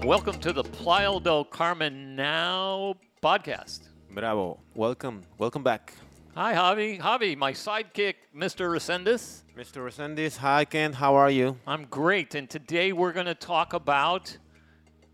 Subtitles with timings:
[0.00, 3.88] and welcome to the Playa del Carmen Now podcast.
[4.10, 4.58] Bravo.
[4.74, 5.22] Welcome.
[5.38, 5.94] Welcome back.
[6.34, 6.98] Hi, Javi.
[7.00, 8.70] Javi, my sidekick, Mr.
[8.70, 9.42] Resendiz.
[9.56, 9.84] Mr.
[9.84, 11.56] Resendiz, hi Ken, how are you?
[11.66, 14.36] I'm great, and today we're going to talk about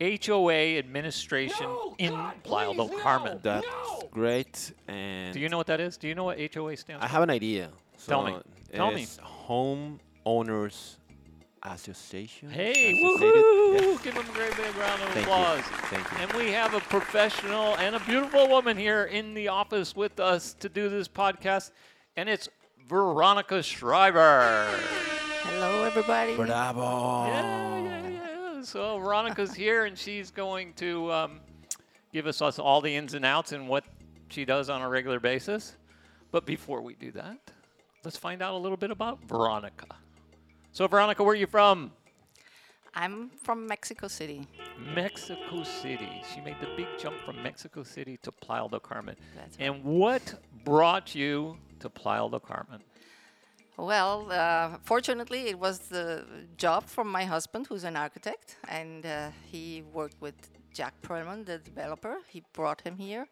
[0.01, 1.67] HOA administration
[1.99, 2.13] in
[2.45, 3.41] Playa del Carmen.
[3.43, 3.67] That's
[4.13, 4.73] great.
[4.89, 5.97] And Do you know what that is?
[5.97, 7.13] Do you know what HOA stands I for?
[7.13, 7.71] have an idea.
[8.07, 8.37] Tell me.
[8.73, 9.03] Tell me.
[9.03, 10.99] it's Home Owners
[11.73, 12.51] Association.
[12.51, 13.75] Hey, Associated- woohoo!
[13.81, 13.99] Yeah.
[14.03, 15.33] Give them a great big round of Thank you.
[15.33, 15.61] applause.
[15.91, 16.19] Thank you.
[16.19, 20.55] And we have a professional and a beautiful woman here in the office with us
[20.61, 21.71] to do this podcast,
[22.17, 22.49] and it's
[22.89, 24.67] Veronica Schreiber.
[25.43, 26.37] Hello, everybody.
[26.37, 27.27] Bravo.
[27.27, 28.09] Yeah, yeah,
[28.57, 28.63] yeah.
[28.63, 31.41] So Veronica's here, and she's going to um,
[32.13, 33.85] give us, us all the ins and outs and what
[34.29, 35.77] she does on a regular basis.
[36.33, 37.39] But before we do that,
[38.05, 39.87] let's find out a little bit about Veronica.
[40.77, 41.91] So, Veronica, where are you from?
[42.95, 44.47] I'm from Mexico City.
[44.95, 46.23] Mexico City.
[46.31, 49.17] She made the big jump from Mexico City to Playa del Carmen.
[49.35, 49.69] That's right.
[49.69, 50.35] And what
[50.67, 52.83] brought you to Playa del Carmen?
[53.79, 56.27] Well, uh, fortunately, it was the
[56.59, 60.35] job from my husband, who's an architect, and uh, he worked with
[60.75, 62.19] Jack Perlman, the developer.
[62.29, 63.27] He brought him here.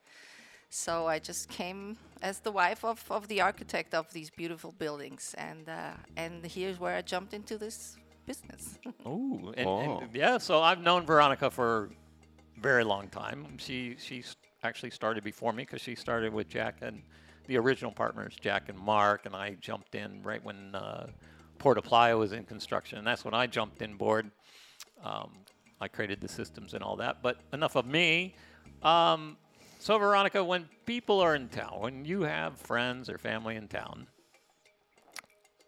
[0.74, 5.32] So I just came as the wife of, of the architect of these beautiful buildings,
[5.38, 8.78] and uh, and here's where I jumped into this business.
[9.06, 9.98] Oh, and, Oh.
[10.00, 10.36] and yeah.
[10.38, 11.90] So I've known Veronica for
[12.56, 13.46] a very long time.
[13.58, 14.24] She she
[14.64, 17.02] actually started before me because she started with Jack and
[17.46, 21.06] the original partners, Jack and Mark, and I jumped in right when uh,
[21.58, 24.28] Porto Playa was in construction, and that's when I jumped in board.
[25.04, 25.30] Um,
[25.80, 27.22] I created the systems and all that.
[27.22, 28.34] But enough of me.
[28.82, 29.36] Um,
[29.84, 34.06] so Veronica, when people are in town, when you have friends or family in town,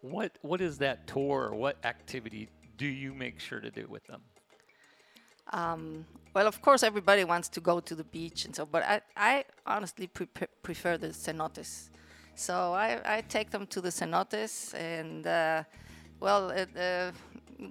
[0.01, 4.03] what what is that tour or what activity do you make sure to do with
[4.07, 4.21] them?
[5.53, 9.01] Um, well, of course, everybody wants to go to the beach and so, but I,
[9.15, 11.89] I honestly pre- prefer the cenotes.
[12.33, 15.63] So I, I take them to the cenotes and, uh,
[16.19, 17.11] well, uh, uh,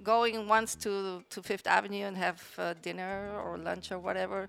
[0.01, 4.47] going once to, to Fifth Avenue and have uh, dinner or lunch or whatever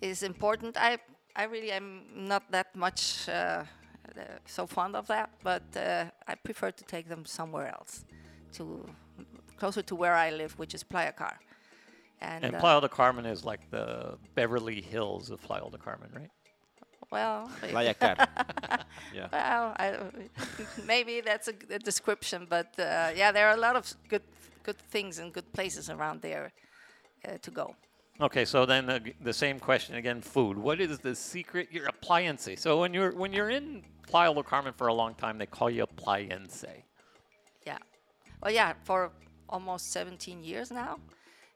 [0.00, 0.76] is important.
[0.76, 0.98] I,
[1.36, 3.64] I really am not that much uh, uh,
[4.46, 8.04] so fond of that, but uh, I prefer to take them somewhere else,
[8.52, 8.84] to
[9.56, 11.34] closer to where I live, which is Playacar.
[12.20, 16.10] And, And uh, Playa del Carmen is like the Beverly Hills of Playa del Carmen,
[16.14, 16.30] right?
[17.10, 18.16] well, Playacar.
[19.14, 19.28] yeah.
[19.32, 19.96] well, I,
[20.86, 24.22] maybe that's a, g- a description, but uh, yeah, there are a lot of good,
[24.62, 26.52] good things and good places around there
[27.26, 27.74] uh, to go.
[28.20, 30.58] Okay, so then the, the same question again: food.
[30.58, 31.68] What is the secret?
[31.70, 32.48] Your appliance.
[32.56, 35.70] So when you're when you're in Playa del Carmen for a long time, they call
[35.70, 36.64] you appliance.
[37.66, 37.78] Yeah.
[38.42, 39.10] Well, yeah, for
[39.48, 40.98] almost 17 years now.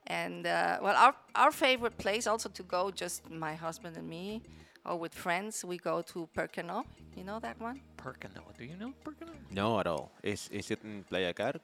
[0.07, 4.43] And uh, well, our, our favorite place also to go, just my husband and me,
[4.85, 6.85] or with friends, we go to Percano.
[7.17, 7.81] You know that one?
[7.97, 8.43] Percano.
[8.59, 9.33] Do you know Percano?
[9.51, 10.11] No, at all.
[10.23, 11.59] Is is it in Playacar?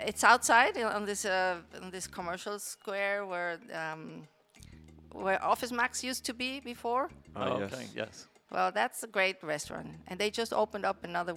[0.00, 4.22] It's outside uh, on this uh, on this commercial square where um,
[5.12, 7.10] where Office Max used to be before.
[7.36, 7.82] Oh, okay.
[7.82, 7.92] yes.
[7.94, 8.26] Yes.
[8.50, 11.34] Well, that's a great restaurant, and they just opened up another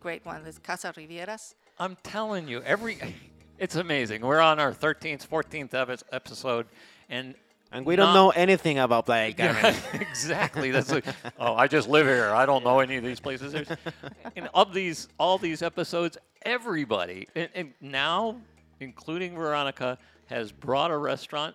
[0.00, 0.42] great one.
[0.46, 1.54] It's Casa Rivieras.
[1.78, 2.98] I'm telling you, every
[3.58, 4.22] it's amazing.
[4.22, 6.66] We're on our 13th, 14th epi- episode,
[7.08, 7.34] and
[7.70, 9.38] And we don't know anything about Playacar.
[9.38, 10.70] Yeah, exactly.
[10.70, 11.04] That's like,
[11.38, 12.30] oh, I just live here.
[12.30, 13.52] I don't know any of these places.
[13.52, 13.68] There's,
[14.36, 18.36] and of these, all these episodes, everybody, and, and now,
[18.80, 21.54] including Veronica, has brought a restaurant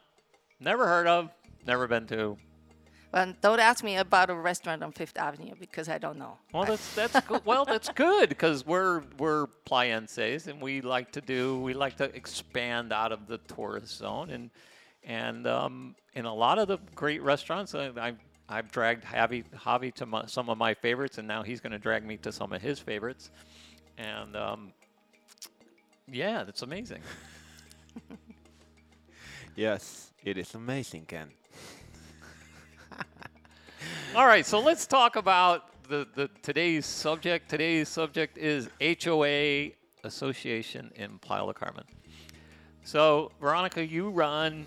[0.64, 1.30] never heard of,
[1.68, 2.38] never been to.
[3.14, 6.38] Well, don't ask me about a restaurant on Fifth Avenue because I don't know.
[6.52, 7.46] Well, that's that's good.
[7.46, 12.06] well, that's good because we're we're playenses and we like to do we like to
[12.16, 14.50] expand out of the tourist zone and
[15.04, 18.18] and um, in a lot of the great restaurants I, I've
[18.50, 21.80] I've dragged Javi Javi to my, some of my favorites and now he's going to
[21.80, 23.30] drag me to some of his favorites
[23.98, 24.74] and um,
[26.12, 27.02] yeah, that's amazing.
[29.56, 31.30] yes, it is amazing, Ken.
[34.16, 37.50] All right, so let's talk about the, the today's subject.
[37.50, 39.72] Today's subject is HOA
[40.04, 41.86] Association in Carmen.
[42.84, 44.66] So, Veronica, you run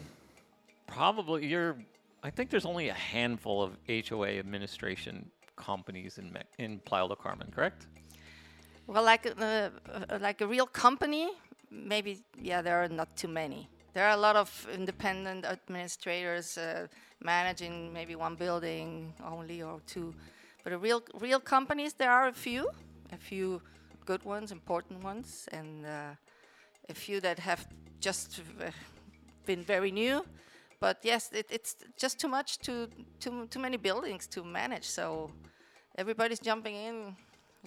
[0.86, 1.76] probably you're.
[2.22, 7.50] I think there's only a handful of HOA administration companies in in Playa del Carmen,
[7.54, 7.86] correct?
[8.86, 9.70] Well, like uh, uh,
[10.20, 11.30] like a real company,
[11.70, 13.68] maybe yeah, there are not too many.
[13.94, 16.86] There are a lot of independent administrators uh,
[17.20, 20.14] managing maybe one building only or two,
[20.62, 22.68] but a real real companies there are a few,
[23.12, 23.60] a few
[24.04, 26.14] good ones, important ones, and uh,
[26.88, 27.66] a few that have
[28.00, 28.70] just uh,
[29.46, 30.24] been very new.
[30.80, 32.88] but yes, it, it's just too much, too,
[33.20, 34.84] too, too many buildings to manage.
[34.84, 35.30] So
[35.98, 37.16] everybody's jumping in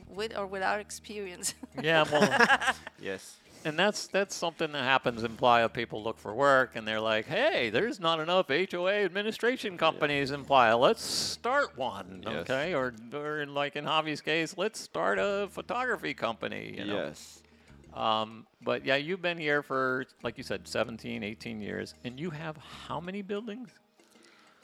[0.08, 1.54] with or without experience.
[1.84, 3.36] Yeah, well, Yes.
[3.66, 5.70] and that's that's something that happens in Playa.
[5.70, 10.44] People look for work, and they're like, "Hey, there's not enough HOA administration companies in
[10.46, 10.76] Playa.
[10.78, 12.36] Let's start one." Yes.
[12.50, 16.76] Okay, or or in, like in Javi's case, let's start a photography company.
[16.78, 16.96] You know?
[17.06, 17.42] Yes.
[17.94, 22.30] Um, but yeah, you've been here for, like you said, 17, 18 years, and you
[22.30, 22.56] have
[22.88, 23.72] how many buildings?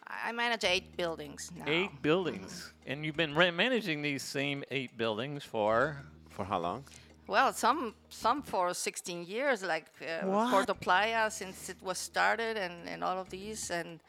[0.08, 1.66] I manage eight buildings now.
[1.68, 5.98] Eight buildings, and you've been ra- managing these same eight buildings for.
[6.30, 6.84] For how long?
[7.28, 10.52] Well, some some for 16 years, like uh, What?
[10.52, 13.72] Puerto Playa, since it was started, and, and all of these.
[13.72, 14.00] And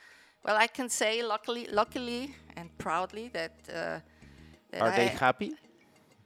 [0.45, 3.53] well, I can say luckily, luckily and proudly that.
[3.69, 4.01] Uh,
[4.71, 5.55] that Are they happy?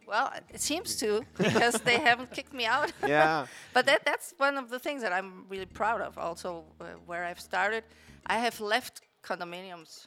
[0.07, 2.93] Well, it seems to because they haven't kicked me out.
[3.07, 3.47] Yeah.
[3.75, 6.19] but that that's one of the things that I'm really proud of.
[6.19, 7.85] Also, uh, where I've started,
[8.27, 10.07] I have left condominiums.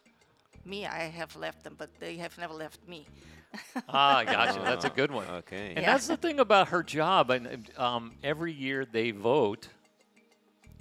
[0.65, 3.06] Me, I have left them, but they have never left me.
[3.88, 4.60] Ah, gotcha.
[4.63, 5.27] That's a good one.
[5.30, 5.69] Okay.
[5.75, 5.92] And Yeah.
[5.94, 7.30] that's the thing about her job.
[7.30, 9.68] And um, every year they vote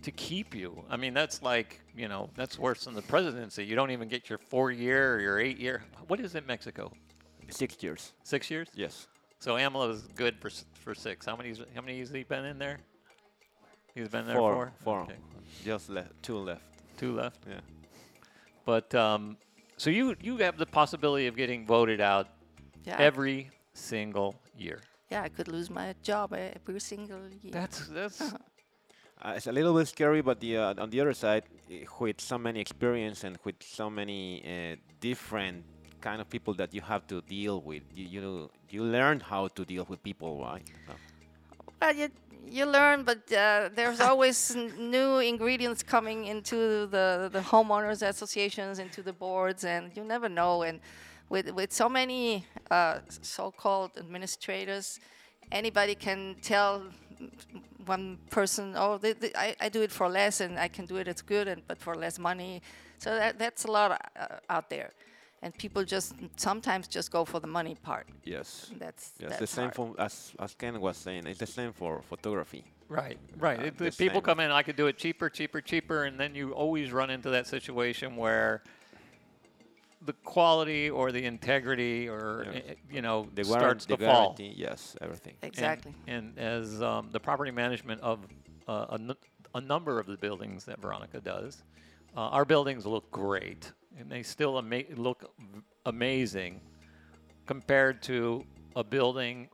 [0.02, 0.82] to keep you.
[0.88, 3.62] I mean, that's like you know, that's worse than the presidency.
[3.64, 5.82] You don't even get your four year or your eight year.
[6.08, 6.90] What is it, Mexico?
[7.50, 8.12] Six years.
[8.22, 8.68] Six years.
[8.74, 9.06] Yes.
[9.38, 10.50] So AMLO is good for
[10.82, 11.26] for six.
[11.26, 11.54] How many?
[11.74, 12.78] How many has he been in there?
[13.94, 14.54] He's been there Four.
[14.54, 14.72] four.
[14.82, 15.00] Four.
[15.02, 15.16] Okay.
[15.62, 16.12] Just left.
[16.22, 16.62] Two left.
[16.96, 17.40] Two left.
[17.46, 17.60] Yeah.
[18.64, 19.36] But um,
[19.76, 22.26] so you you have the possibility of getting voted out
[22.84, 24.80] Yeah, every single year.
[25.10, 27.52] yeah, I could lose my job every single year.
[27.52, 28.34] That's that's
[29.24, 31.44] Uh, it's a little bit scary, but the uh, on the other side,
[32.00, 35.64] with so many experience and with so many uh, different
[36.00, 39.64] kind of people that you have to deal with, you you, you learn how to
[39.64, 40.64] deal with people, right?
[40.86, 40.94] So,
[41.80, 42.08] Well, you
[42.46, 48.78] you learn, but uh, there's always n- new ingredients coming into the the homeowners associations,
[48.78, 50.62] into the boards, and you never know.
[50.62, 50.80] And
[51.28, 55.00] with with so many uh, so-called administrators,
[55.50, 56.82] anybody can tell
[57.86, 60.96] one person, "Oh, th- th- I, I do it for less, and I can do
[60.96, 61.08] it.
[61.08, 62.62] It's good, and but for less money."
[62.98, 64.90] So that that's a lot uh, out there,
[65.42, 68.06] and people just sometimes just go for the money part.
[68.24, 68.70] yes.
[68.78, 69.74] That's Yes, that's the same hard.
[69.74, 71.26] for as as Ken was saying.
[71.26, 72.64] It's the same for photography.
[72.88, 73.58] Right, right.
[73.60, 76.18] Uh, If the the people come in, I could do it cheaper, cheaper, cheaper, and
[76.20, 78.62] then you always run into that situation where
[80.04, 82.58] the quality or the integrity or Yeah.
[82.58, 84.22] eh, you know The starts guarantee, the to fall.
[84.34, 85.34] guarantee, yes, everything.
[85.42, 85.94] Exactly.
[86.06, 88.26] And, as um, the property management of
[88.68, 88.98] uh,
[89.54, 91.62] a, number of the buildings that Veronica does,
[92.16, 95.32] uh, our buildings look great, and they still ama- look
[95.86, 96.60] amazing
[97.46, 98.44] compared to
[98.76, 99.48] a building,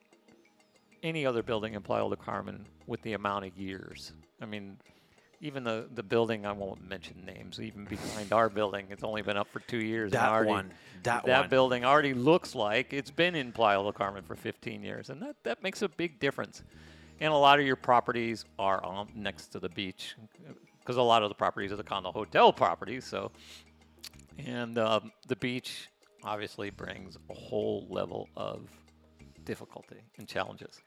[1.03, 4.13] any other building in Playa del Carmen with the amount of years.
[4.41, 4.79] I mean,
[5.41, 9.37] even the, the building, I won't mention names, even behind our building, it's only been
[9.37, 10.13] up for two years.
[10.13, 10.73] That already, one,
[11.05, 11.49] that that one.
[11.49, 15.37] building already looks like it's been in Playa del Carmen for 15 years, and that,
[15.45, 16.63] that makes a big difference.
[17.21, 20.17] And a lot of your properties are on, next to the beach,
[20.81, 23.05] because a lot of the properties are the condo hotel properties.
[23.05, 23.31] So,
[24.39, 25.89] and um, the beach
[26.25, 28.69] obviously brings a whole level of
[29.45, 30.83] difficulty and challenges.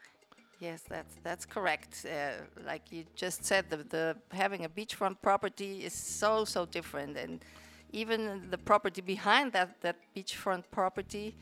[0.59, 2.05] Yes, that's that's correct.
[2.05, 7.17] Uh, like you just said, the, the having a beachfront property is so so different,
[7.17, 7.43] and
[7.91, 11.35] even the property behind that that beachfront property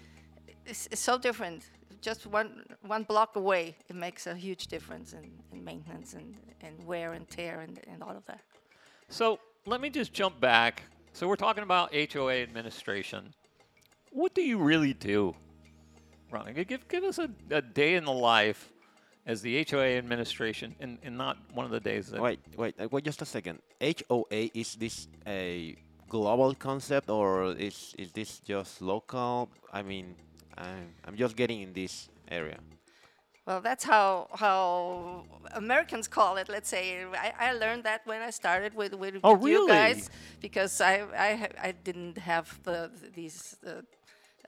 [0.66, 1.70] is, is so different.
[2.02, 6.82] Just one one block away, it makes a huge difference in, in maintenance and, and
[6.88, 8.40] wear and tear and, and all of that.
[9.10, 10.84] So let me just jump back.
[11.20, 13.34] So we're talking about HOA administration.
[14.12, 15.36] What do you really do,
[16.32, 16.54] Ron?
[16.54, 18.72] Give give us a, a day in the life
[19.26, 22.22] as the HOA administration, and, and not one of the days that.
[22.22, 23.60] Wait, wait, uh, wait, just a second.
[23.82, 25.76] HOA is this a
[26.08, 29.50] global concept or is is this just local?
[29.74, 30.16] I mean,
[30.58, 32.60] I'm I'm just getting in this area.
[33.50, 35.24] Well, that's how how
[35.56, 36.50] Americans call it.
[36.50, 39.74] Let's say I, I learned that when I started with with Oh, you really?
[39.74, 43.82] guys because I I, I didn't have the these uh,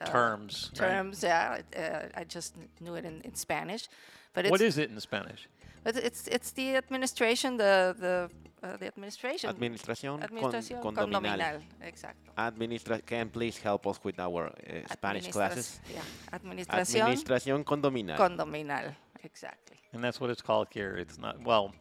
[0.06, 0.70] terms.
[0.70, 0.90] right?
[0.90, 1.24] terms.
[1.24, 3.90] Yeah, uh, I just knew it in, in Spanish,
[4.34, 5.48] but it's What is it in Spanish?
[5.84, 8.30] But it's it's the administration the the
[8.64, 11.62] uh, the administration Administración, con- administración condominal.
[11.82, 12.32] Exacto.
[12.38, 15.82] Administra can please help us with our uh, Spanish Administras- classes?
[15.92, 18.18] Yeah, administración Administración condominal.
[18.18, 18.96] condominal.
[19.24, 19.78] Exactly.
[19.94, 20.96] And that's what it's called here.
[20.96, 21.74] It's not well.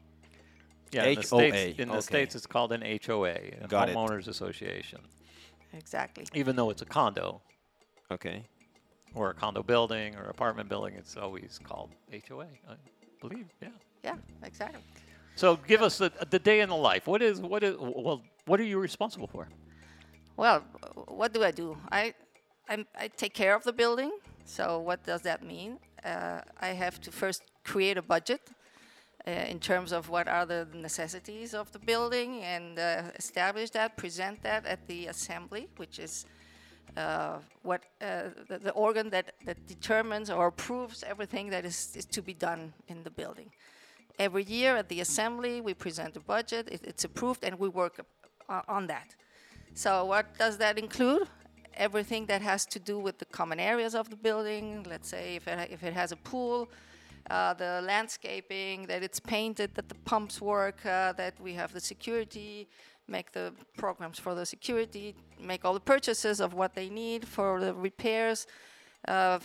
[0.92, 2.00] Yeah, in the HOA, states, in the okay.
[2.00, 3.96] states, it's called an HOA, a Got it.
[3.96, 5.00] homeowners association.
[5.72, 6.24] Exactly.
[6.34, 7.40] Even though it's a condo
[8.10, 8.44] okay.
[9.14, 11.90] or a condo building or apartment building, it's always called
[12.28, 12.46] HOA.
[13.20, 13.46] Believe.
[13.60, 13.68] Yeah.
[14.02, 14.16] Yeah.
[14.42, 14.80] Exactly.
[15.36, 17.06] So give us the, the day in the life.
[17.06, 18.22] What is what is well?
[18.46, 19.48] what are you responsible for?
[20.36, 20.64] Well,
[21.08, 21.76] what do I do?
[21.92, 22.14] I,
[22.68, 24.10] I'm, I take care of the building.
[24.44, 25.78] So what does that mean?
[26.04, 28.40] Uh, I have to first create a budget
[29.26, 33.96] uh, in terms of what are the necessities of the building and uh, establish that,
[33.96, 36.24] present that at the assembly, which is
[36.96, 42.04] uh, what uh, the, the organ that, that determines or approves everything that is, is
[42.06, 43.50] to be done in the building.
[44.18, 48.04] Every year at the assembly, we present a budget, it, it's approved, and we work
[48.48, 49.14] uh, on that.
[49.74, 51.28] So what does that include?
[51.74, 54.84] Everything that has to do with the common areas of the building.
[54.88, 56.68] Let's say if it, if it has a pool,
[57.30, 61.80] uh, the landscaping, that it's painted, that the pumps work, uh, that we have the
[61.80, 62.68] security,
[63.10, 67.60] make the programs for the security, make all the purchases of what they need for
[67.60, 68.46] the repairs,
[69.08, 69.38] uh,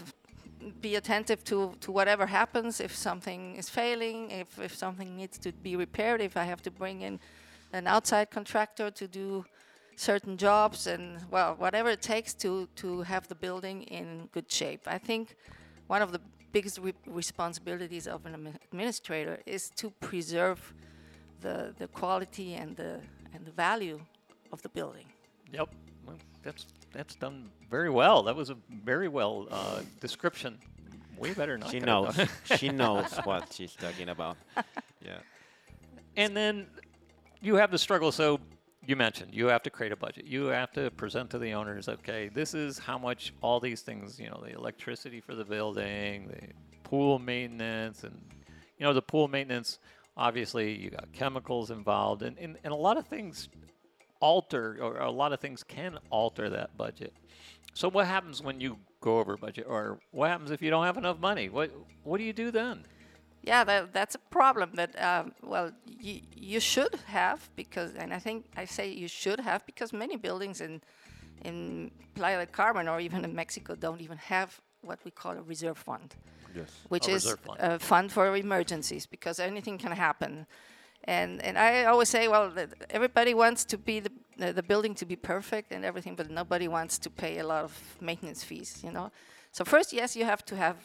[0.82, 2.80] be attentive to, to whatever happens.
[2.80, 6.72] If something is failing, if, if something needs to be repaired, if I have to
[6.72, 7.20] bring in
[7.74, 9.46] an outside contractor to do
[9.96, 14.82] certain jobs and well whatever it takes to to have the building in good shape.
[14.86, 15.36] I think
[15.88, 16.20] one of the
[16.52, 20.74] biggest re- responsibilities of an administrator is to preserve
[21.42, 23.00] the the quality and the
[23.36, 24.00] and the value
[24.52, 25.06] of the building
[25.54, 25.70] Yep.
[26.06, 28.24] Well, that's that's done very well.
[28.24, 30.58] That was a very well uh, description.
[31.18, 32.18] Way better than She knows.
[32.58, 34.38] she knows what she's talking about.
[35.06, 35.20] Yeah.
[36.18, 36.66] And then
[37.42, 38.12] you have the struggle.
[38.12, 38.40] So
[38.88, 40.26] you mentioned you have to create a budget.
[40.26, 44.20] You have to present to the owners, okay, this is how much all these things,
[44.20, 46.48] you know, the electricity for the building, the
[46.90, 48.20] pool maintenance, and,
[48.80, 49.78] you know, the pool maintenance,
[50.18, 53.50] obviously you got chemicals involved, and, and, and a lot of things
[54.20, 57.14] alter, or a lot of things can alter that budget.
[57.74, 60.98] So what happens when you go over budget, or what happens if you don't have
[60.98, 61.50] enough money?
[61.50, 61.72] What
[62.04, 62.86] what do you do then?
[63.46, 68.20] yeah that, that's a problem that um, well you, you should have because and i
[68.20, 70.82] think i say you should have because many buildings in
[71.44, 75.42] in playa del carmen or even in mexico don't even have what we call a
[75.42, 76.16] reserve fund
[76.56, 76.72] Yes.
[76.90, 77.60] which A is reserve fund.
[77.60, 80.46] a fund for emergencies because anything can happen.
[81.08, 82.52] And and I always say, well,
[82.90, 86.68] everybody wants to be the the the building to be perfect and everything, but nobody
[86.68, 89.12] wants to pay a lot of maintenance fees, you know.
[89.52, 90.76] So first, yes, you have to have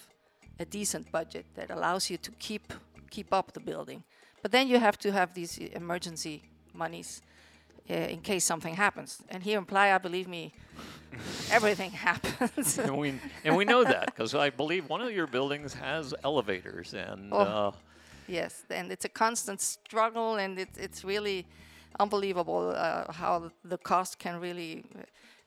[0.58, 2.72] a decent budget that allows you to keep
[3.10, 4.02] keep up the building,
[4.42, 6.42] but then you have to have these emergency
[6.74, 7.22] monies
[7.88, 9.22] uh, in case something happens.
[9.28, 10.52] And here in Playa, believe me,
[11.50, 12.78] everything happens.
[12.78, 16.94] and we and we know that because I believe one of your buildings has elevators
[16.94, 17.38] and Oh.
[17.40, 17.72] uh,
[18.28, 21.46] Yes, and it's a constant struggle, and it's it's really
[21.98, 24.84] unbelievable uh, how the cost can really.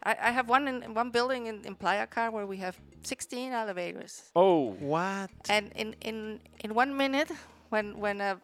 [0.04, 4.32] I, I have one in one building in, in Playacar where we have 16 elevators,
[4.36, 5.30] oh What?
[5.50, 7.32] and in, in in one minute,
[7.70, 8.38] when when a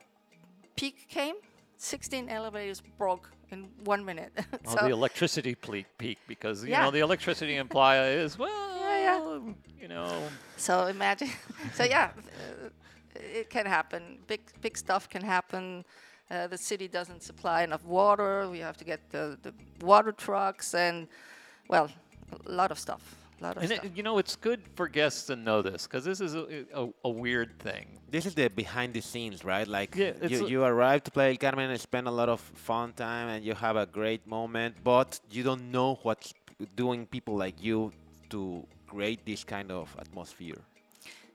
[0.75, 1.35] peak came,
[1.79, 4.31] 16 elevators broke in one minute.
[4.67, 6.83] oh, the electricity ple- peak because you Yeah.
[6.83, 9.53] know the electricity in Playa is well Yeah, yeah.
[9.81, 11.29] you know So imagine,
[11.73, 12.09] so yeah,
[12.65, 12.69] uh,
[13.15, 14.19] it can happen.
[14.27, 15.83] Big big stuff can happen.
[16.31, 18.47] Uh, the city doesn't supply enough water.
[18.51, 19.51] We have to get the, the
[19.85, 21.07] water trucks and,
[21.69, 21.89] well,
[22.45, 23.01] a lot of stuff.
[23.39, 23.85] A lot of and stuff.
[23.85, 26.89] it, you know it's good for guests to know this because this is a, a,
[27.05, 29.67] a weird thing This is the behind the scenes, right?
[29.67, 32.93] Like Yeah, you, you arrive to Playa del Carmen and spend a lot of fun
[32.93, 36.33] time and you have a great moment, but you don't know what's
[36.75, 37.91] doing people like you
[38.29, 40.61] to create this kind of atmosphere.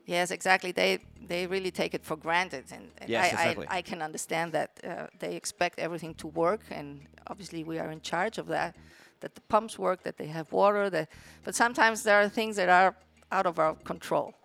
[0.05, 0.71] yes, exactly.
[0.71, 3.67] They they really take it for granted, and, and Yes, I, exactly.
[3.69, 6.87] I I can understand that uh, they expect everything to work, and
[7.27, 8.75] obviously we are in charge of that.
[9.25, 11.09] That the pumps work, that they have water, that
[11.43, 12.95] but sometimes there are things that are
[13.31, 14.35] out of our control.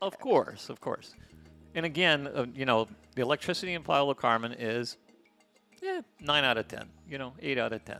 [0.00, 1.16] Of course, of course.
[1.74, 2.86] And again, uh, you know,
[3.16, 4.96] the electricity in Playa del Carmen is
[5.82, 6.88] yeah, nine out of ten.
[7.08, 7.98] You know, eight out of ten.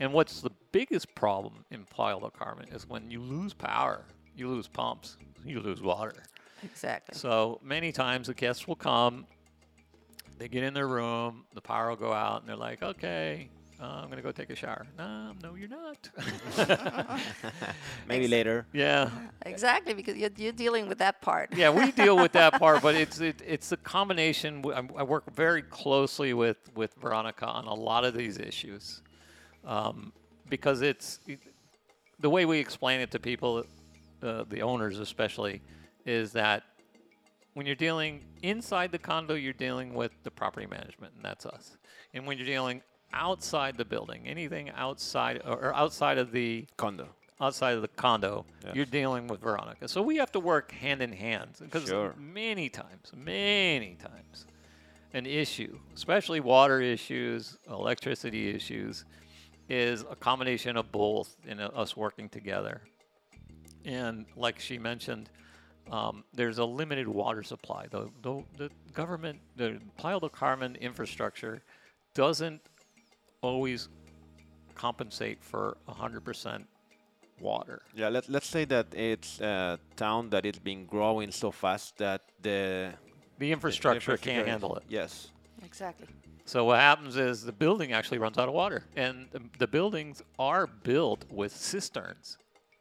[0.00, 4.04] And what's the biggest problem in Playa del Carmen is when you lose power,
[4.36, 5.16] you lose pumps,
[5.46, 6.24] you lose water.
[6.62, 7.16] Exactly.
[7.16, 9.24] So many times the guests will come,
[10.36, 13.48] they get in their room, the power will go out, and they're like, "Okay,
[13.80, 16.08] uh, I'm gonna go take a shower." No, no, you're not.
[18.08, 18.66] Maybe later.
[18.72, 19.10] yeah,
[19.46, 21.54] Exactly, because you're, you're dealing with that part.
[21.56, 24.62] yeah, we deal with that part, but it's it, it's a combination.
[24.62, 29.02] w- I'm- I work very closely with with Veronica on a lot of these issues,
[29.64, 30.12] um,
[30.48, 31.40] because it's it,
[32.20, 33.64] the way we explain it to people,
[34.22, 35.60] uh, the owners especially,
[36.06, 36.62] is that
[37.54, 41.76] when you're dealing inside the condo, you're dealing with the property management, and that's us.
[42.12, 42.82] And when you're dealing
[43.14, 47.08] outside the building, anything outside or, outside of the Condo.
[47.40, 48.44] outside of the condo,
[48.74, 49.88] you're dealing with Veronica.
[49.88, 52.14] So we have to work hand in hand because Sure.
[52.16, 54.46] many times, many times,
[55.12, 59.04] an issue, especially water issues, electricity issues,
[59.68, 62.82] is a combination of both in us working together.
[63.84, 65.28] And like she mentioned,
[65.90, 67.86] um, there's a limited water supply.
[67.90, 71.62] The, the, the government, the Playa del Carmen infrastructure
[72.14, 72.60] doesn't
[73.44, 73.88] always
[74.74, 76.64] compensate for 100%
[77.40, 77.82] water.
[77.94, 82.22] Yeah, let, let's say that it's a town that is been growing so fast that
[82.42, 82.92] the
[83.38, 84.84] The infrastructure can't infrastructure- handle it.
[84.88, 85.28] Yes.
[85.64, 86.08] Exactly.
[86.46, 90.22] So what happens is the building actually runs out of water, and the, the buildings
[90.38, 92.36] are built with cisterns.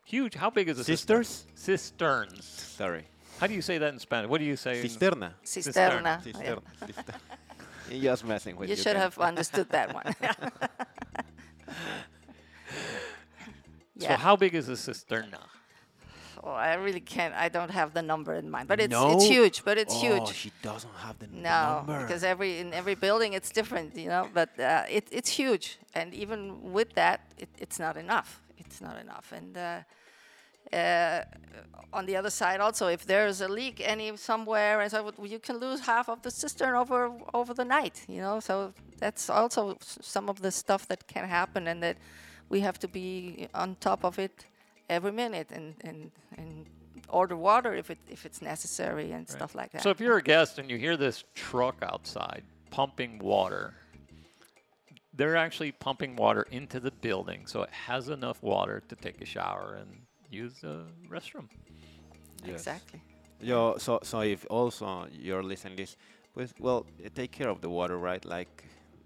[0.05, 0.33] Huge.
[0.35, 1.23] How big is a cistern?
[1.23, 1.45] Sisters?
[1.55, 2.43] Cisterns.
[2.43, 3.05] Sorry.
[3.39, 4.29] How do you say that in Spanish?
[4.29, 4.81] What do you say?
[4.81, 5.31] in- Cisterna.
[5.45, 6.03] Cisterna.
[6.03, 6.19] yeah.
[6.33, 6.61] Cisterna.
[6.85, 7.15] Cisterna.
[7.93, 8.81] You're just messing with You you.
[8.81, 10.15] should have understood that one.
[13.99, 15.39] So how big is a cisterna?
[16.43, 17.33] Oh, I really can't.
[17.35, 19.11] I don't have the number in mind, but it's No?
[19.13, 19.63] it's huge.
[19.63, 20.27] But it's oh, huge.
[20.33, 22.01] she doesn't have the No, number.
[22.01, 24.27] because every in every building it's different, you know.
[24.33, 28.41] But uh, it, it's huge, and even with that, it, it's not enough.
[28.57, 29.31] It's not enough.
[29.31, 29.79] And uh,
[30.71, 31.21] Uh,
[31.91, 35.57] on the other side, also, if there's a leak any somewhere, and so you can
[35.57, 38.39] lose half of the cistern over over the night, you know.
[38.39, 41.97] So that's also some of the stuff that can happen, and that
[42.49, 44.45] we have to be on top of it
[44.89, 46.65] every minute, and and and
[47.09, 49.83] order water if it if it's necessary and stuff like that.
[49.83, 53.75] So if you're a guest and you hear this truck outside pumping water,
[55.13, 59.25] they're actually pumping water into the building, so it has enough water to take a
[59.25, 60.01] shower and
[60.33, 61.47] use the restroom.
[62.43, 62.67] Yes.
[62.67, 63.01] Exactly.
[63.39, 65.97] Yo, so so if also you're listening this,
[66.33, 68.23] pues, well, eh, take care of the water, right?
[68.25, 68.63] Like,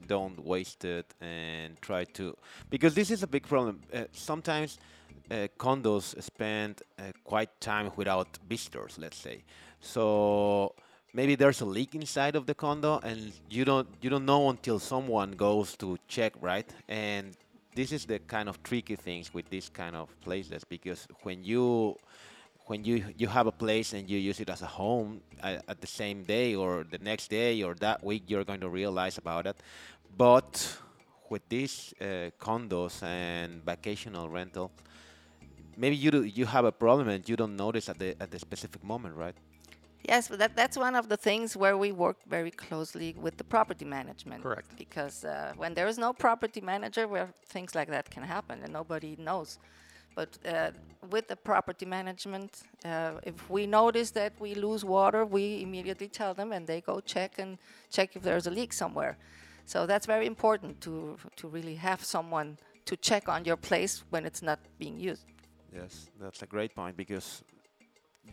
[0.07, 2.35] don't waste it and try to,
[2.69, 3.81] because this is a big problem.
[3.93, 4.77] Uh, sometimes
[5.31, 9.43] uh, condos spend uh, quite time without visitors, let's say.
[9.81, 10.73] So
[11.13, 14.79] maybe there's a leak inside of the condo, and you don't you don't know until
[14.79, 16.69] someone goes to check, right?
[16.87, 17.35] And
[17.77, 21.95] this is the kind of tricky things with this kind of places because when you
[22.65, 25.79] when you you have a place and you use it as a home uh, at
[25.79, 29.45] the same day or the next day or that week you're going to realize about
[29.45, 29.55] it.
[30.17, 30.51] But
[31.29, 34.71] with these uh, condos and vacational rental
[35.77, 38.39] maybe you do, you have a problem and you don't notice at the at the
[38.39, 39.35] specific moment right
[40.03, 43.43] Yes, but that, that's one of the things where we work very closely with the
[43.43, 44.43] property management.
[44.43, 44.77] Correct.
[44.77, 48.71] Because uh, when there is no property manager, where things like that can happen and
[48.71, 49.59] nobody knows.
[50.15, 50.71] But uh,
[51.09, 56.33] with the property management, uh, if we notice that we lose water, we immediately tell
[56.33, 57.57] them, and they go check and
[57.91, 59.17] check if there's a leak somewhere.
[59.65, 64.25] So that's very important to to really have someone to check on your place when
[64.25, 65.25] it's not being used.
[65.73, 67.43] yes that's a great point because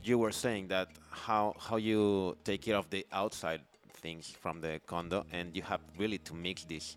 [0.02, 3.60] you were saying that how how you take care of the outside
[3.92, 6.96] things from the condo and you have really to mix this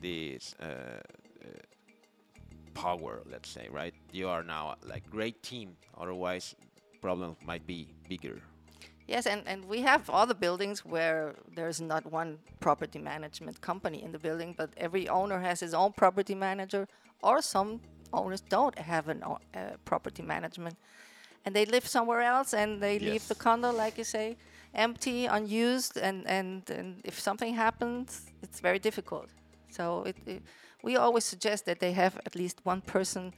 [0.00, 1.46] this uh, uh,
[2.74, 6.54] power let's say right you are now like great team otherwise
[7.00, 8.40] problems might be bigger
[9.06, 14.12] Yes, and, and we have other buildings where there's not one property management company in
[14.12, 16.88] the building, but every owner has his own property manager,
[17.22, 17.80] or some
[18.14, 19.38] owners don't have a uh,
[19.84, 20.76] property management.
[21.44, 24.36] And they live somewhere else and they leave the condo, like you say,
[24.74, 29.28] empty, unused, and, and, and if something happens, it's very difficult.
[29.70, 30.42] So it, it,
[30.82, 33.32] we always suggest that they have at least one person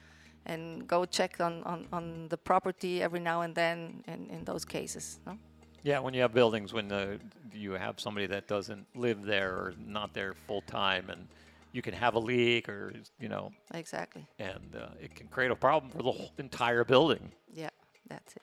[0.46, 4.64] and go check on, on, on the property every now and then in, in those
[4.64, 5.18] cases.
[5.26, 5.36] No?
[5.82, 7.18] Yeah, when you have buildings, when the,
[7.52, 11.28] you have somebody that doesn't live there or not there full time, and
[11.72, 14.26] you can have a leak or you know, Exactly.
[14.38, 17.30] and uh, it can create a problem for the whole entire building.
[17.52, 17.70] Yeah,
[18.08, 18.42] that's it.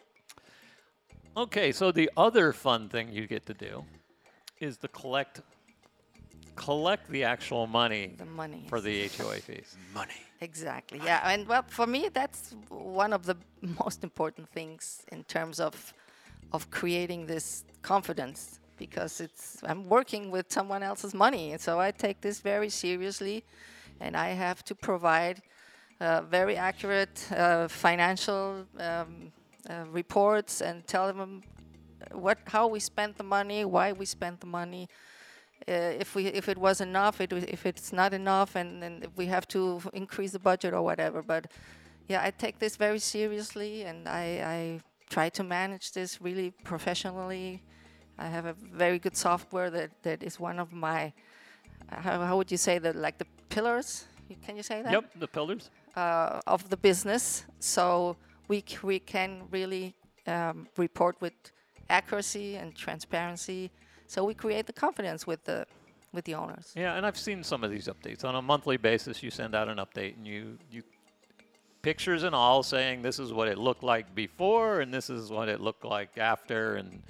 [1.36, 3.84] Okay, so the other fun thing you get to do
[4.60, 5.42] is to collect
[6.56, 8.66] collect the actual money The money.
[8.70, 9.76] for the HOA fees.
[9.94, 11.00] money Exactly.
[11.04, 13.38] Yeah, and well, for me, that's one of the
[13.84, 15.94] most important things in terms of
[16.52, 21.92] of creating this confidence because it's I'm working with someone else's money, and so I
[21.92, 23.44] take this very seriously,
[24.02, 25.42] and I have to provide
[26.02, 29.32] uh, very accurate uh, financial um,
[29.70, 31.42] uh, reports and tell them
[32.12, 34.88] what how we spent the money, why we spent the money,
[35.68, 35.72] uh,
[36.04, 39.26] if we if it was enough, it, if it's not enough, and, and if we
[39.28, 41.22] have to increase the budget or whatever.
[41.22, 41.52] But
[42.08, 47.62] yeah, I take this very seriously, and I, I try to manage this really professionally.
[48.20, 51.14] I have a very good software that, that is one of my
[51.90, 54.06] how, how would you say that like the pillars?
[54.46, 54.92] Can you say that?
[54.92, 55.70] Yep, the pillars.
[55.96, 57.46] uh, of the business.
[57.60, 59.96] So we, we can really
[60.28, 61.34] um, report with
[61.90, 63.72] accuracy and transparency.
[64.08, 65.66] So we create the confidence with the
[66.14, 66.72] with the owners.
[66.76, 69.24] Yeah, and I've seen some of these updates on a monthly basis.
[69.24, 70.84] You send out an update, and you you
[71.82, 75.50] pictures and all saying this is what it looked like before, and this is what
[75.50, 77.02] it looked like after, and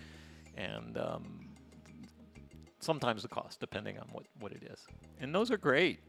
[0.56, 1.48] and um,
[2.80, 4.80] sometimes the cost, depending on what what it is.
[5.20, 6.00] And those are great,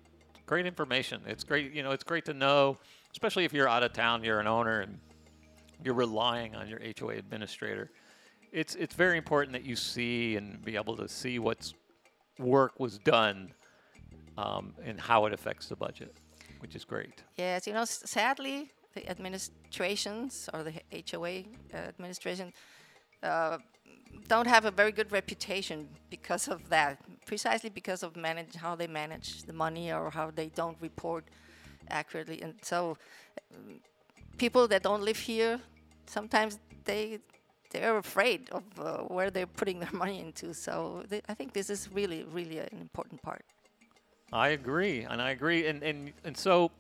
[0.47, 1.21] great information.
[1.27, 2.79] It's great, you know, it's great to know,
[3.13, 4.99] especially if you're out of town, you're an owner, and
[5.83, 7.91] you're relying on your HOA administrator.
[8.53, 11.75] It's it's very important that you see and be able to see what's
[12.39, 13.53] work was done
[14.39, 16.17] um, and how it affects the budget,
[16.61, 17.23] which is great.
[17.37, 20.73] Yes, you know, sadly, the administrations or the
[21.11, 22.53] HOA uh, administration
[23.23, 23.59] uh,
[24.29, 26.99] don't have a very good reputation because of that.
[27.27, 31.25] Precisely because of manage how they manage the money or how they don't report
[31.89, 32.97] accurately, and so
[33.55, 33.81] um,
[34.39, 35.61] people that don't live here
[36.07, 37.19] sometimes they
[37.71, 40.55] they're afraid of uh, where they're putting their money into.
[40.55, 43.45] So th- I think this is really, really an important part.
[44.33, 46.71] I agree, and I agree, and and and so.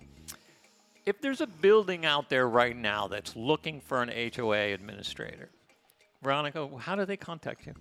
[1.07, 5.51] If there's a building out there right now that's looking for an HOA administrator,
[6.23, 7.75] Veronica, how do they contact you?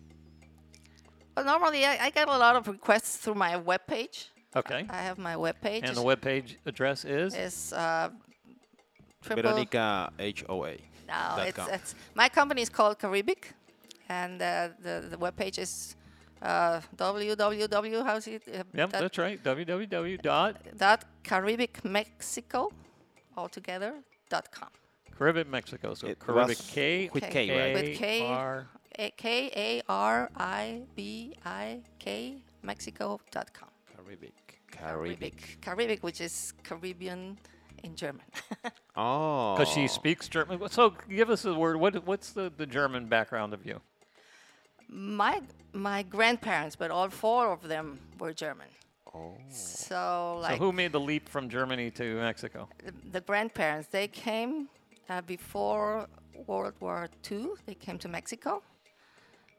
[1.37, 4.27] Well, normally I, I get a lot of requests through my webpage.
[4.57, 4.85] Okay.
[4.89, 5.83] I have my webpage.
[5.87, 7.33] And the webpage address is?
[7.33, 8.09] is uh,
[9.23, 9.43] triple.
[9.43, 10.73] Veronica HOA.
[11.07, 13.51] No, it's, it's my company is called Karibik,
[14.09, 15.95] and uh, the the webpage is
[16.41, 18.05] uh, www.
[18.05, 18.43] How's it?
[18.47, 19.43] Uh, Yep, dot, that's right.
[19.43, 20.21] www.
[20.21, 22.71] dot dot Karibik Mexico,
[23.35, 23.93] altogether
[24.29, 24.69] dot com.
[25.17, 25.93] Caribbean Mexico.
[25.93, 27.47] So It Caribbean was K with K.
[27.47, 27.73] K, right?
[27.75, 28.25] With K.
[28.25, 28.67] R-
[28.99, 33.69] A- K A R I B I K Mexico dot com.
[33.91, 34.31] Karibik.
[34.71, 35.59] Karibik.
[35.61, 37.37] Karibik, which is Caribbean
[37.83, 38.25] in German.
[38.95, 39.55] Oh.
[39.55, 40.69] Because she speaks German.
[40.69, 41.77] So give us a word.
[41.77, 43.81] What, what's the, the German background of you?
[44.93, 45.41] my
[45.73, 48.67] my grandparents, but all four of them were German.
[49.13, 49.35] Oh.
[49.49, 52.69] So like so who made the leap from Germany to Mexico?
[52.83, 54.69] the, the grandparents, they came
[55.09, 56.07] uh, before
[56.47, 57.49] World War II.
[57.65, 58.61] They came to Mexico.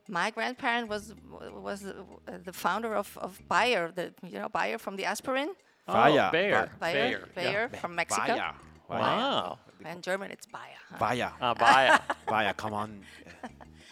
[0.09, 1.15] My grandparent was
[1.53, 1.97] was the,
[2.29, 5.55] uh, the founder of, of Bayer, the you know Bayer from the aspirin.
[5.87, 6.29] Vaya.
[6.29, 6.71] Oh, Bayer.
[6.81, 7.29] Bayer, Bayer.
[7.35, 7.81] Bayer Yeah.
[7.81, 8.27] from Mexico.
[8.27, 8.53] Vaya.
[8.89, 9.01] Vaya.
[9.01, 9.59] Wow.
[9.85, 10.61] And German, it's Bayer.
[10.91, 10.97] huh?
[10.99, 11.31] Vaya.
[11.41, 11.99] Uh, Bayer.
[12.29, 13.03] Vaya, come on.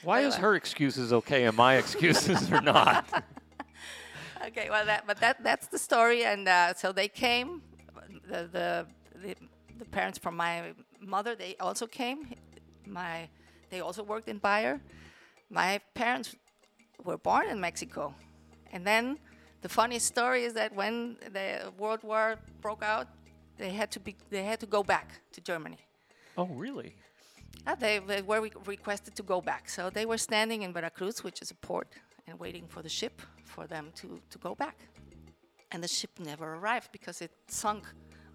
[0.02, 3.04] Why is her excuses okay and my excuses are not?
[4.44, 7.62] Okay, well, that, but that that's the story, and uh, so they came.
[8.26, 8.86] The, the
[9.22, 9.36] the
[9.78, 12.34] the parents from my mother, they also came.
[12.84, 13.28] My
[13.70, 14.80] they also worked in Bayer.
[15.48, 16.34] My parents
[17.04, 18.16] were born in Mexico,
[18.72, 19.18] and then
[19.62, 23.06] the funny story is that when the World War broke out,
[23.58, 25.78] they had to be they had to go back to Germany.
[26.36, 26.94] Oh, really?
[27.66, 29.68] Uh, they, they were re- requested to go back.
[29.68, 31.88] So they were standing in Veracruz, which is a port,
[32.26, 34.76] and waiting for the ship for them to, to go back.
[35.70, 37.84] And the ship never arrived because it sunk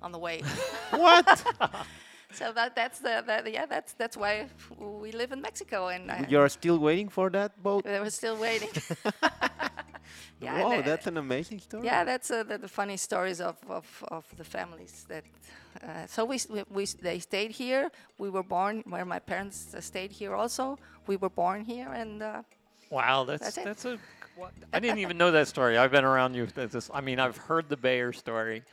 [0.02, 0.42] on the way.
[0.92, 1.44] What?
[2.32, 4.48] so that, that's the, that, yeah that's that's why
[4.80, 7.84] we live in Mexico and uh, You're still waiting for that boat?
[7.84, 8.70] they were still waiting.
[10.42, 11.86] yeah, Wow, that's an amazing story.
[11.86, 15.06] yeah, that's uh, the, the funny stories of, of, of the families.
[15.10, 15.24] That
[15.84, 17.90] uh, so we, we, we they stayed here.
[18.18, 20.34] We were born where my parents uh, stayed here.
[20.34, 22.42] Also, we were born here, and uh,
[22.90, 23.66] Wow, that's That's it.
[23.66, 23.98] that's a.
[24.36, 25.78] What, I didn't even know that story.
[25.78, 26.46] I've been around you.
[26.48, 28.64] That's This, I mean, I've heard the Bayer story.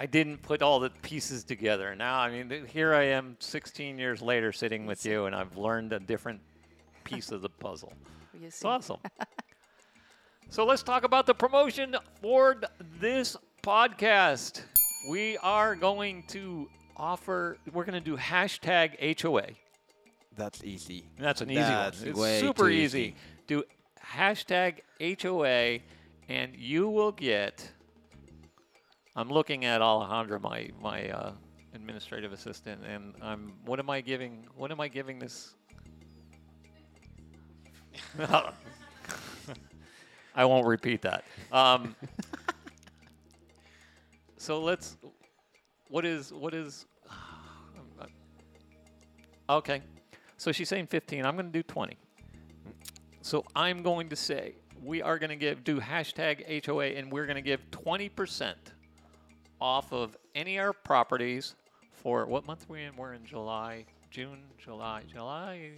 [0.00, 1.94] I didn't put all the pieces together.
[1.94, 5.56] Now, I mean, th- here I am, 16 years later, sitting with you, and I've
[5.56, 6.40] learned a different
[7.04, 7.92] piece of the puzzle.
[8.34, 8.98] you It's awesome.
[10.52, 12.60] so let's talk about the promotion for
[13.00, 14.60] this podcast.
[15.08, 17.56] We are going to offer.
[17.72, 19.46] We're going to do hashtag HOA.
[20.36, 21.06] That's easy.
[21.18, 22.28] That's an easy That's one.
[22.28, 23.00] It's super too easy.
[23.00, 23.14] easy.
[23.46, 23.64] Do
[24.14, 24.80] hashtag
[25.22, 25.78] HOA,
[26.28, 27.72] and you will get.
[29.16, 31.32] I'm looking at Alejandra, my my uh,
[31.74, 33.54] administrative assistant, and I'm.
[33.64, 34.46] What am I giving?
[34.54, 35.54] What am I giving this?
[40.34, 41.24] I won't repeat that.
[41.50, 41.94] Um,
[44.36, 44.96] so let's.
[45.88, 46.86] What is what is?
[49.50, 49.82] Okay,
[50.38, 51.26] so she's saying 15.
[51.26, 51.98] I'm going to do 20.
[53.20, 57.26] So I'm going to say we are going to give do hashtag HOA, and we're
[57.26, 58.54] going to give 20%
[59.60, 61.54] off of any of our properties
[61.92, 62.96] for what month are we in?
[62.96, 65.70] We're in July, June, July, July,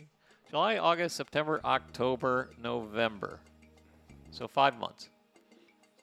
[0.51, 3.41] July, August, September, October, November.
[4.35, 5.11] So five months.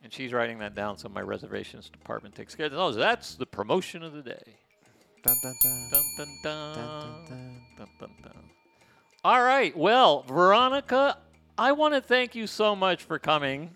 [0.03, 2.95] And she's writing that down, so my reservations department takes care of those.
[2.95, 4.41] That's the promotion of the day.
[5.21, 5.89] Dun, dun, dun.
[5.91, 6.73] Dun, dun, dun.
[6.73, 8.31] Dun, dun, Dun, dun, dun.
[9.23, 9.75] All right.
[9.77, 11.17] Well, Veronica,
[11.57, 13.69] I want to thank you so much for coming.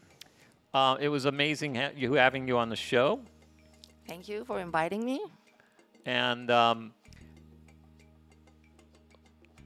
[0.73, 3.19] Uh, it was amazing ha- you having you on the show,
[4.07, 5.19] Thank you for inviting me.
[6.05, 6.93] and um,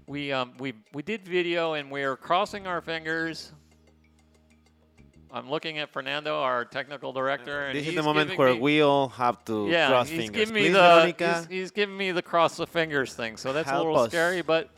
[0.07, 3.51] we um, we we did video, and we are crossing our fingers.
[5.31, 8.81] I'm looking at Fernando, our technical director, and This is the moment where me- we
[8.81, 10.35] all have to yeah, cross he's fingers.
[10.35, 13.37] giving me Please, the he's, he's giving me the cross the fingers thing.
[13.37, 14.09] So that's a little us.
[14.09, 14.69] scary, but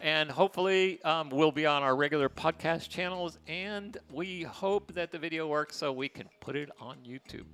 [0.00, 5.18] and hopefully um, we'll be on our regular podcast channels, and we hope that the
[5.18, 7.44] video works so we can put it on YouTube.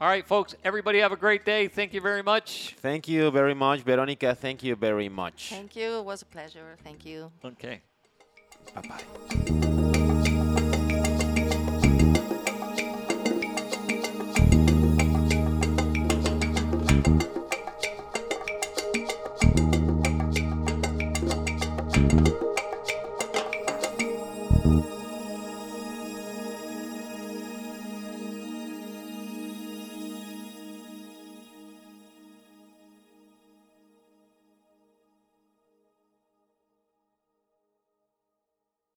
[0.00, 1.68] All right, folks, everybody have a great day.
[1.68, 2.74] Thank you very much.
[2.80, 4.34] Thank you very much, Veronica.
[4.34, 5.50] Thank you very much.
[5.50, 5.98] Thank you.
[5.98, 6.76] It was a pleasure.
[6.82, 7.30] Thank you.
[7.44, 7.82] Okay.
[8.74, 9.78] Bye bye.